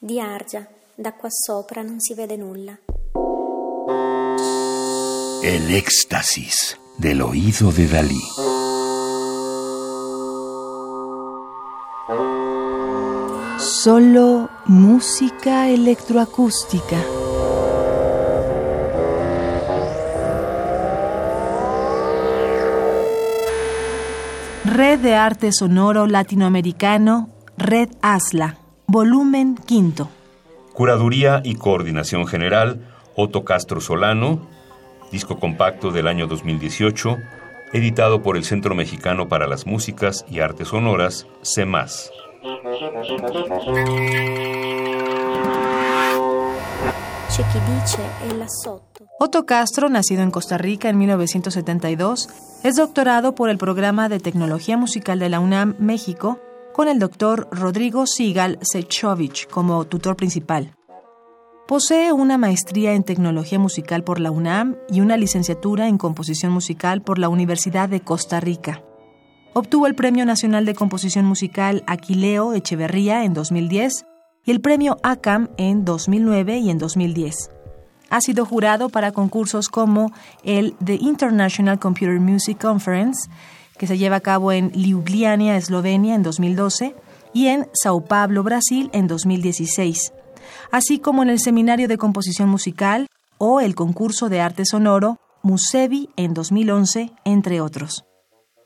Di 0.00 0.20
Argia, 0.20 0.64
da 0.94 1.12
qua 1.12 1.28
sopra 1.28 1.82
non 1.82 1.98
si 1.98 2.14
vede 2.14 2.36
nulla. 2.36 2.78
El 5.42 5.74
éxtasis 5.74 6.78
del 6.96 7.20
oído 7.20 7.72
de 7.72 7.88
Dalí. 7.88 8.22
Solo 13.58 14.48
música 14.66 15.68
electroacústica. 15.68 17.02
Red 24.64 25.00
de 25.00 25.14
Arte 25.16 25.50
Sonoro 25.50 26.06
Latinoamericano, 26.06 27.30
Red 27.56 27.96
ASLA, 28.00 28.67
volumen 28.88 29.54
quinto. 29.54 30.08
Curaduría 30.72 31.42
y 31.44 31.56
coordinación 31.56 32.26
general, 32.26 32.80
Otto 33.14 33.44
Castro 33.44 33.80
Solano, 33.80 34.40
disco 35.12 35.38
compacto 35.38 35.90
del 35.90 36.08
año 36.08 36.26
2018, 36.26 37.18
editado 37.74 38.22
por 38.22 38.38
el 38.38 38.44
Centro 38.44 38.74
Mexicano 38.74 39.28
para 39.28 39.46
las 39.46 39.66
Músicas 39.66 40.24
y 40.30 40.40
Artes 40.40 40.68
Sonoras, 40.68 41.26
CEMAS. 41.42 42.10
Otto 49.20 49.44
Castro, 49.44 49.90
nacido 49.90 50.22
en 50.22 50.30
Costa 50.30 50.56
Rica 50.56 50.88
en 50.88 50.96
1972, 50.96 52.28
es 52.64 52.76
doctorado 52.76 53.34
por 53.34 53.50
el 53.50 53.58
programa 53.58 54.08
de 54.08 54.18
Tecnología 54.18 54.78
Musical 54.78 55.18
de 55.18 55.28
la 55.28 55.40
UNAM 55.40 55.74
México 55.78 56.40
con 56.78 56.86
el 56.86 57.00
doctor 57.00 57.48
Rodrigo 57.50 58.06
Sigal 58.06 58.56
Sechovich 58.62 59.48
como 59.48 59.84
tutor 59.86 60.14
principal. 60.14 60.76
Posee 61.66 62.12
una 62.12 62.38
maestría 62.38 62.94
en 62.94 63.02
tecnología 63.02 63.58
musical 63.58 64.04
por 64.04 64.20
la 64.20 64.30
UNAM 64.30 64.76
y 64.88 65.00
una 65.00 65.16
licenciatura 65.16 65.88
en 65.88 65.98
composición 65.98 66.52
musical 66.52 67.02
por 67.02 67.18
la 67.18 67.28
Universidad 67.30 67.88
de 67.88 67.98
Costa 67.98 68.38
Rica. 68.38 68.84
Obtuvo 69.54 69.88
el 69.88 69.96
Premio 69.96 70.24
Nacional 70.24 70.66
de 70.66 70.76
Composición 70.76 71.24
Musical 71.24 71.82
Aquileo 71.88 72.52
Echeverría 72.52 73.24
en 73.24 73.34
2010 73.34 74.06
y 74.44 74.52
el 74.52 74.60
Premio 74.60 74.98
ACAM 75.02 75.48
en 75.56 75.84
2009 75.84 76.58
y 76.58 76.70
en 76.70 76.78
2010. 76.78 77.50
Ha 78.08 78.20
sido 78.20 78.46
jurado 78.46 78.88
para 78.88 79.10
concursos 79.10 79.68
como 79.68 80.12
el 80.44 80.76
The 80.84 80.94
International 80.94 81.80
Computer 81.80 82.20
Music 82.20 82.60
Conference, 82.60 83.28
que 83.78 83.86
se 83.86 83.96
lleva 83.98 84.16
a 84.16 84.20
cabo 84.20 84.52
en 84.52 84.70
Ljubljana, 84.72 85.56
Eslovenia, 85.56 86.14
en 86.14 86.22
2012, 86.22 86.94
y 87.32 87.46
en 87.46 87.68
Sao 87.72 88.04
Paulo, 88.04 88.42
Brasil, 88.42 88.90
en 88.92 89.06
2016, 89.06 90.12
así 90.70 90.98
como 90.98 91.22
en 91.22 91.30
el 91.30 91.38
Seminario 91.38 91.88
de 91.88 91.98
Composición 91.98 92.48
Musical 92.48 93.06
o 93.38 93.60
el 93.60 93.74
concurso 93.74 94.28
de 94.28 94.40
arte 94.40 94.64
sonoro 94.64 95.18
Musevi 95.42 96.10
en 96.16 96.34
2011, 96.34 97.12
entre 97.24 97.60
otros. 97.60 98.04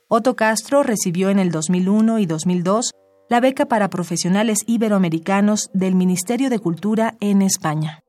Otto 0.09 0.37
Castro 0.37 0.83
recibió 0.83 1.31
en 1.31 1.39
el 1.39 1.51
2001 1.51 2.19
y 2.19 2.27
2002 2.27 2.91
la 3.29 3.41
beca 3.41 3.67
para 3.67 3.89
profesionales 3.89 4.59
iberoamericanos 4.67 5.71
del 5.73 5.95
Ministerio 5.95 6.51
de 6.51 6.59
Cultura 6.59 7.15
en 7.21 7.41
España. 7.43 8.03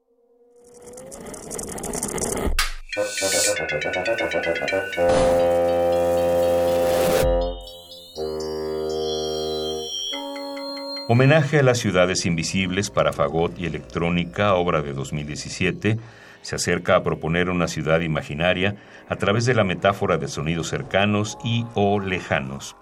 Homenaje 11.13 11.59
a 11.59 11.61
las 11.61 11.77
ciudades 11.77 12.25
invisibles 12.25 12.89
para 12.89 13.13
fagot 13.13 13.59
y 13.59 13.67
electrónica, 13.67 14.55
obra 14.55 14.81
de 14.81 14.93
2017, 14.93 15.99
se 16.41 16.55
acerca 16.55 16.95
a 16.95 17.03
proponer 17.03 17.51
una 17.51 17.67
ciudad 17.67 17.99
imaginaria 17.99 18.77
a 19.07 19.15
través 19.17 19.45
de 19.45 19.53
la 19.53 19.63
metáfora 19.63 20.17
de 20.17 20.27
sonidos 20.27 20.69
cercanos 20.69 21.37
y 21.43 21.67
o 21.75 21.99
lejanos. 21.99 22.75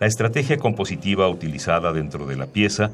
La 0.00 0.06
estrategia 0.06 0.56
compositiva 0.56 1.28
utilizada 1.28 1.92
dentro 1.92 2.24
de 2.24 2.36
la 2.36 2.46
pieza 2.46 2.92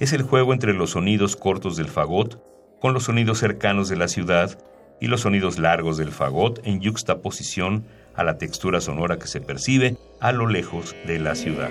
es 0.00 0.12
el 0.12 0.22
juego 0.22 0.52
entre 0.52 0.74
los 0.74 0.90
sonidos 0.90 1.36
cortos 1.36 1.76
del 1.76 1.86
fagot 1.86 2.42
con 2.80 2.92
los 2.92 3.04
sonidos 3.04 3.38
cercanos 3.38 3.88
de 3.88 3.94
la 3.94 4.08
ciudad 4.08 4.58
y 5.00 5.06
los 5.06 5.20
sonidos 5.20 5.60
largos 5.60 5.96
del 5.96 6.10
fagot 6.10 6.60
en 6.66 6.80
yuxtaposición 6.80 7.84
a 8.16 8.24
la 8.24 8.36
textura 8.36 8.80
sonora 8.80 9.20
que 9.20 9.28
se 9.28 9.40
percibe 9.40 9.96
a 10.18 10.32
lo 10.32 10.48
lejos 10.48 10.96
de 11.06 11.20
la 11.20 11.36
ciudad. 11.36 11.70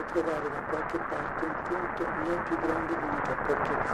Trovare 0.00 0.48
da 0.48 0.60
qualche 0.70 0.98
parte 0.98 1.44
un 1.44 1.54
punto 1.64 2.02
non 2.04 2.42
più 2.44 2.56
grande 2.60 2.96
di 2.96 3.04
una 3.04 3.20
cappocchia 3.20 3.76
di 3.76 3.86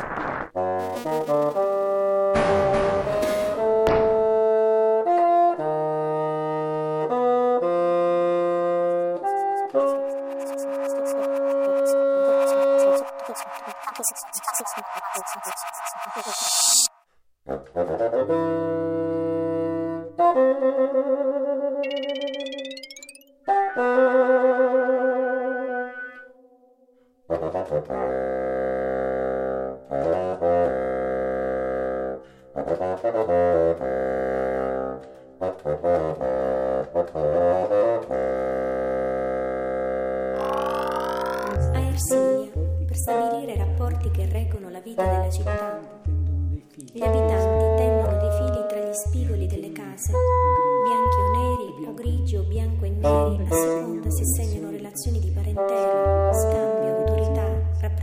bianchi 50.84 51.20
o 51.20 51.30
neri 51.32 51.86
o 51.86 51.94
grigi 51.94 52.36
o 52.36 52.42
bianco 52.44 52.84
e 52.84 52.90
neri, 52.90 53.42
a 53.42 53.54
seconda 53.54 54.10
se 54.10 54.24
segnano 54.24 54.57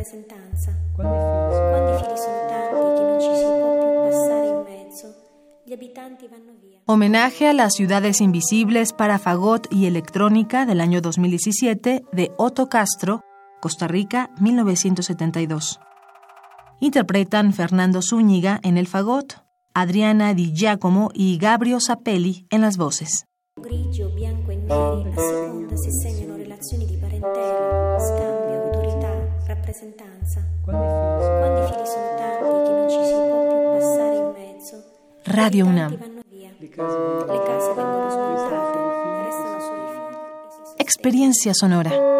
rappresentanza. 0.05 0.71
Quando 0.93 1.13
i 1.13 1.97
fili 1.97 2.17
sono 2.17 2.46
tanti 2.47 2.93
che 2.96 3.02
non 3.02 3.19
ci 3.19 3.35
si 3.35 3.43
può 3.43 3.73
più 3.79 4.09
passare 4.09 4.47
in 4.47 4.63
mezzo, 4.63 5.16
gli 5.63 5.73
abitanti 5.73 6.28
vanno 6.28 6.53
via. 6.61 6.79
Homenaje 6.85 7.47
a 7.47 7.53
las 7.53 7.73
ciudades 7.73 8.22
invisibles 8.22 8.93
para 8.93 9.17
fagot 9.17 9.67
y 9.72 9.87
electrónica 9.87 10.66
del 10.66 10.79
año 10.79 11.02
2017 11.02 12.05
de 12.11 12.31
Otto 12.37 12.67
Castro 12.67 13.22
Costa 13.59 13.87
Rica, 13.87 14.29
1972. 14.40 15.79
Interpretan 16.79 17.52
Fernando 17.53 18.02
Zúñiga 18.02 18.59
en 18.61 18.78
el 18.78 18.85
fagot, 18.85 19.43
Adriana 19.73 20.35
Di 20.35 20.53
Giacomo 20.53 21.09
y 21.13 21.40
Gabrio 21.40 21.79
Sapelli 21.79 22.46
en 22.52 22.61
las 22.61 22.78
voces. 22.78 23.25
Grigio, 23.59 24.09
bianco 24.09 24.52
e 24.52 24.57
neri, 24.57 25.09
a 25.16 25.19
seconda 25.19 25.75
si 25.78 25.90
segnano 25.90 26.35
relazioni 26.35 26.85
di 26.85 26.97
parentela, 26.97 27.97
rappresentanza. 29.66 30.41
Quando 30.64 30.84
i 30.84 31.67
fili 31.67 31.85
sono 31.88 32.16
tanti 32.16 32.64
che 32.64 32.72
non 32.72 32.90
ci 32.90 33.03
si 33.03 33.14
può 33.14 33.47
più 33.47 33.58
passare 33.79 34.16
in 34.16 34.32
mezzo, 34.38 34.84
Radio 35.23 35.66
UNAM. 35.66 35.97
vanno 35.97 36.22
via. 36.29 36.50
Le 36.59 36.70
case 36.70 37.73
vengono 37.73 38.09
smontate, 38.12 38.78
restano 39.26 39.59
solo 39.59 39.82
i 39.82 39.88
fili. 39.90 40.73
Experiencia 40.78 41.53
sonora. 41.53 42.15